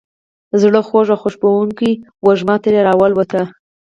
زړه 0.61 0.79
خوږه 0.87 1.13
او 1.15 1.21
خوشبوونکې 1.21 1.89
وږمه 2.25 2.55
ترې 2.63 2.81
را 2.87 2.93
والوته. 2.99 3.41